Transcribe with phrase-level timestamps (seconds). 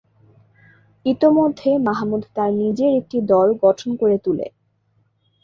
[1.05, 4.47] ইতোমধ্যে মাহমুদ তার নিজের একটি দল গঠন করে তুলে।